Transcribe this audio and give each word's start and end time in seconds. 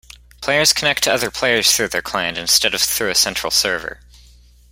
Players 0.41 0.73
connect 0.73 1.03
to 1.03 1.13
other 1.13 1.29
players 1.29 1.71
through 1.77 1.89
their 1.89 2.01
client, 2.01 2.35
instead 2.35 2.73
of 2.73 2.81
through 2.81 3.11
a 3.11 3.13
central 3.13 3.51
server. 3.51 3.99